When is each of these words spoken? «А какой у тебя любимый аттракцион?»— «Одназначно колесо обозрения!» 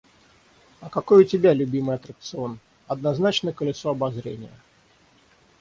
«А 0.79 0.89
какой 0.89 1.21
у 1.21 1.27
тебя 1.27 1.53
любимый 1.53 1.95
аттракцион?»— 1.95 2.57
«Одназначно 2.87 3.53
колесо 3.53 3.91
обозрения!» 3.91 4.57